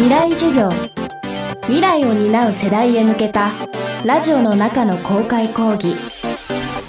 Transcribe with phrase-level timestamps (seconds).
[0.00, 0.70] 未来授業。
[1.64, 3.50] 未来を担う世代へ向けた
[4.02, 5.94] ラジオの中の公開講義。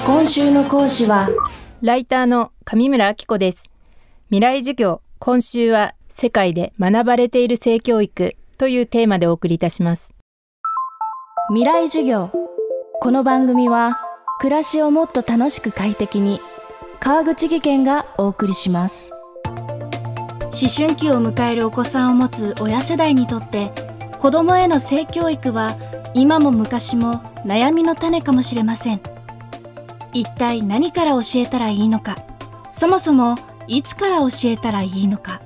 [0.06, 1.28] 今週の講師は
[1.82, 3.70] ライターの上村明子です。
[4.30, 10.14] 未来授業今週は世界で学ばれている性教育というテーマでお送りいたします。
[11.50, 12.32] 未来授業。
[13.02, 14.00] この番組は
[14.40, 16.40] 暮らしをもっと楽しく快適に
[17.02, 19.12] 川口義賢がお送りします
[20.54, 23.72] 思春期を迎えるお子さんを持つ親世代にとって
[24.20, 25.76] 子供への性教育は
[26.14, 29.02] 今も昔も悩みの種かもしれません。
[30.14, 32.18] 一体何から教えたらいいのか。
[32.70, 33.36] そもそも
[33.68, 35.42] いつから教えたらいいのか。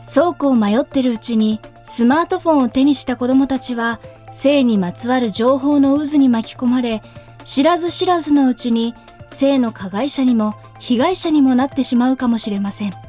[0.00, 4.00] そうこう迷ってるうちにスマートフォンを手にした子供たちは
[4.32, 7.02] 性にまつわる情報の渦に巻き込まれ
[7.44, 8.94] 知らず知らずのうちに
[9.28, 13.07] 性の加害者にも被害者にもなってしまうかもしれません。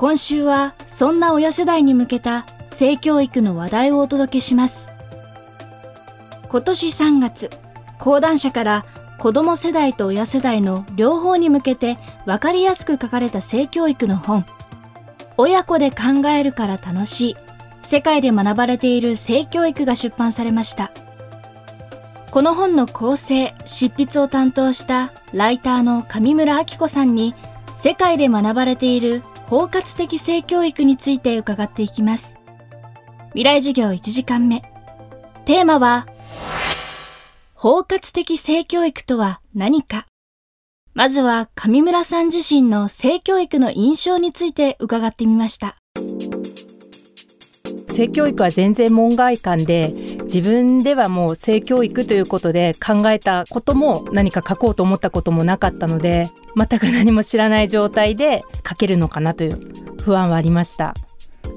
[0.00, 4.90] 今週はそんな親世代に向けた性教育の話題をお届けします。
[6.48, 7.50] 今年3月
[7.98, 8.86] 講談社から
[9.18, 14.46] 子供世代と親世代の両方に向けて分かりやすく書かれた性教育の本
[15.36, 17.36] 親子で考えるから楽しい
[17.82, 20.92] 世界で学ばれている性教育が出版されました。
[22.30, 27.34] この本の構成執筆を担当したライターの上村明子さんに
[27.74, 32.38] 世界で学ばれている包括的性教育について伺っていきます。
[33.30, 34.62] 未来授業1時間目。
[35.44, 36.06] テーマは
[37.54, 40.06] 包括的性教育とは何か。
[40.94, 45.79] まずは上村さん自身の性教育の印象について伺ってみました。
[48.00, 59.58] 性教育は全然門外漢で自分ではもう性教育ということで考えたことも何か書こうと思ったこともなかったので全く何も知らない状態で書けるのかなという
[60.00, 60.94] 不安はありました。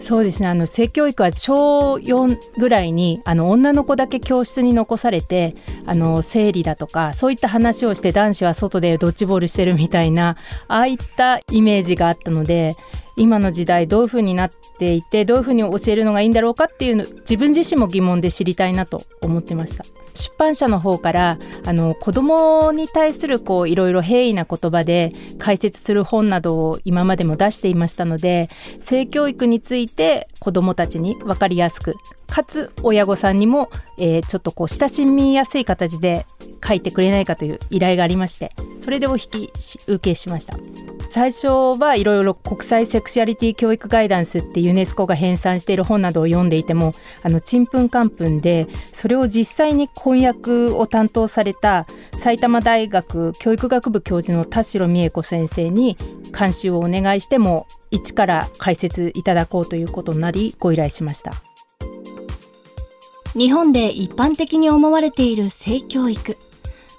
[0.02, 0.50] そうですね。
[0.50, 5.56] あの性教育は小4ぐらいにあの女の子だけ教室に残されて
[5.86, 10.36] あの生理だとかそういった話をして男子は外でドッジボールしてるみたいな
[10.68, 12.76] ああいったイメージがあったので
[13.16, 19.86] 今の時代どういうふうになっていてどういうふうに教えるのがいいんだろうかっていうの自分自身も疑問で知りたいなと思ってました。
[20.16, 31.96] 出版社の方からあの子供に対するこういろいろ平易な言葉で解説する本などを今までも出していましたので性教育について子供たちに分かりやすく
[32.28, 36.26] かつ親御さんにも、えー、ちょっとこう親しみやすい形で
[36.66, 39.52] 書いてくれないかという依頼がありましてそれでお引き
[39.88, 40.58] 受けしました。
[41.14, 41.48] 最初
[41.80, 55.98] はいろいろ国際セクシャリティ教育ガイダンスってユネスコが編纂している本などを読んでいてもあのちんぷんかんぷんでそれを実際に翻訳を担当された埼玉大学教育学部教授の田代美恵子先生に
[56.38, 61.34] 監修をお願いしても一から解説いただこうということになりご依頼しました。
[63.36, 66.38] 日本で一般的に思われている性教育。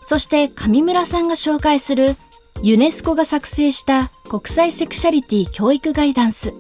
[0.07, 2.17] そして上村さんが紹介する
[2.65, 6.55] ユネスコが作成した国際セクシャリティ教育ガイダンス。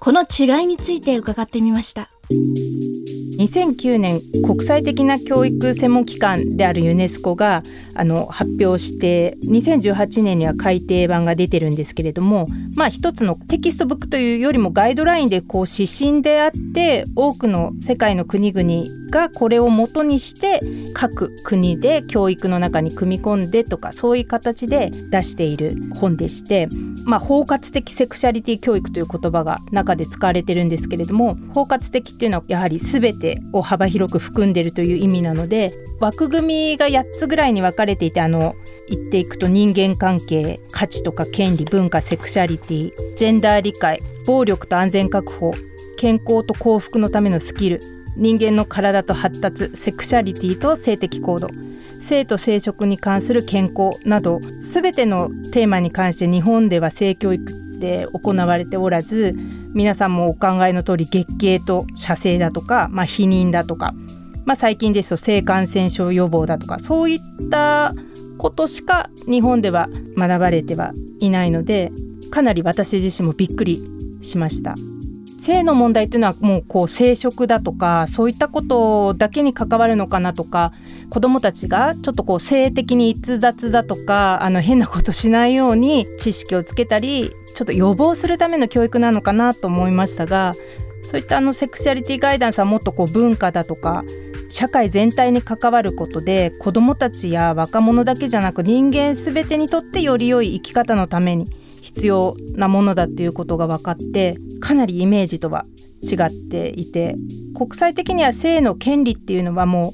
[0.00, 2.10] この違いについて伺ってみました。
[2.28, 7.62] 2009年国際的な教育専門機関であるユネスコが
[7.94, 20.60] あの発表して2018年には改訂版が出てるんですけれどもまあ一つのテキストブックというよりもガイドラインでこう指針であって多くの世界の国々がこれを元にして
[20.94, 26.68] 各国で教育の中に組み込んでとかそういう形で出している本でして、
[27.06, 38.54] まあ、包括的セクシャリティ教育という言葉が中で使われてるんですけれども包括的っていうのはやはり全てを幅広く含んでるという意味なので枠組みが8つぐらいに分かれていてあの
[38.88, 45.52] 言っていくと人間関係価値とか権利文化セクシャリティジェンダー理解暴力と安全確保
[45.98, 47.80] 健康と幸福のためのスキル
[48.16, 51.48] 人間の体と発達セクシャリティと性的行動
[52.06, 59.34] 性と生殖に関する健康など全てのテーマに関して日本では性教育って行われておらず
[59.76, 63.94] 皆さんもお考えの通り月経と射精だとか、まあ、避妊だとか
[64.46, 67.18] まあ、最近ですと性感染症予防だとかそういっ
[67.50, 67.92] た
[68.38, 71.90] ことしか日本では学ばれてはいないので
[72.30, 73.76] かなり私自身もびっくり
[74.22, 74.74] しました。
[75.40, 80.72] 性の問題っていうのはもうこう生殖だとかそういったことだけに関わるのかなとか
[81.10, 90.52] 子どもたちがちょっとこう性的に逸脱だとかあの変なことしないように知識をつけたりちょっと予防するための教育なのかなと思いましたが
[91.02, 94.04] そういったあのセクシャリティガイダンスはもっとこう文化だとか
[94.48, 101.46] 社会全体に関わることで子どもたちや若者だけじゃなく人間全てにとってより良い生き方のために
[101.82, 105.64] 必要なものだということが分かってかなりイメージとは
[106.02, 107.16] 違っていて
[107.56, 109.92] 国際的には性の権利っていうのはもう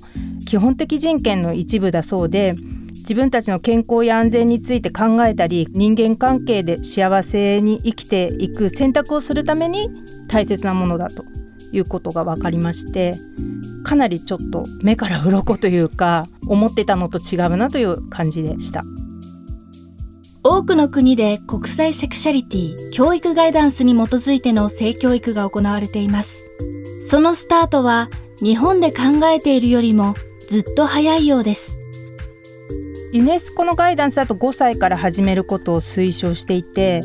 [0.53, 2.53] 基本的人権の一部だそうで
[2.91, 9.89] 自分たちの健康や安全について考えたり人間関係で幸せに生きていく選択をするために
[10.29, 11.25] 大切なものだと
[11.73, 13.15] いうことが分かりまして
[13.83, 18.83] かなりちょっと目から鱗というか思ってたのと違うなという感じでした。
[20.45, 26.43] 多くの国で国際セクシャリティ教育ガイダンスに基づいての性教育が行われています。
[27.09, 28.11] そのスタートは
[28.43, 30.15] 日本で考えているよりも
[30.53, 31.79] ずっと早いようです
[33.15, 37.01] ユネスコのガイダンスだと5歳から始めることを推奨していて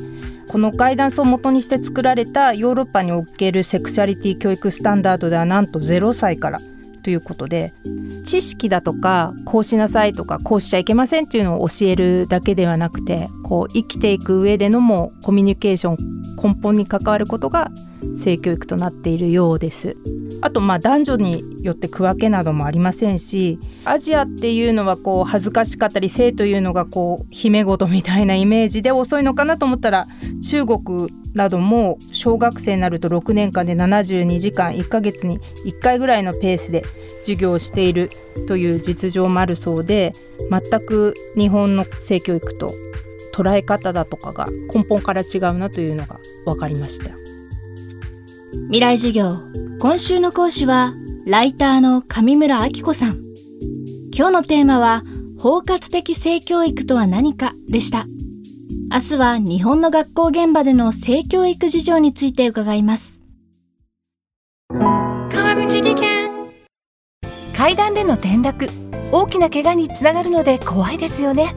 [0.52, 6.60] このガイダンスを元にして作られたヨーロッパにおけるセクシャリティ教育スタンダードではなんと0歳から
[7.06, 7.72] ということで
[8.26, 15.98] 知識だとかこうしなさいとかこうしちゃいけませんっていうのを教えるだけではなくてこう生きていく上でのもコミュニケーション
[16.44, 17.72] 根本に関わることが
[18.22, 19.96] 性教育となっているようです。
[20.42, 30.06] あとまあ男女によって区分けなどもありませんしアジアっていうのはこう恥ずかしかったり性というのがこう姫事みたいなイメージで遅いのかなと思ったら
[30.48, 36.84] 中国なども小学生になると6年間で72時間1ヶ月に1回ぐらいのペースで
[37.22, 38.10] 授業をしている
[38.48, 40.12] という実情もあるそうで
[40.50, 42.72] 全く日本の性教育と
[43.34, 47.27] 捉え方だとかが根本から違うなというのが分かりました。
[48.66, 49.30] 未来授業。
[49.80, 50.92] 今週の講師は
[51.26, 53.16] ライターの上村明子さん。
[54.14, 55.04] 今日のテーマは
[55.40, 58.06] 包括的性教育とは何かでした。
[58.92, 63.22] 明日は日本の学校現場での性教育事情について伺います。
[64.70, 66.30] 川口技研。
[67.56, 68.68] 階段での転落。
[69.12, 71.56] 大きな怪我につながるので怖いですよね。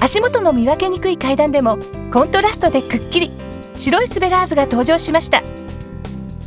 [0.00, 1.78] 足元の見分けにくい階段でも
[2.12, 3.46] コントラストでくっきり。
[3.78, 5.42] 白いスベラーズが登場しました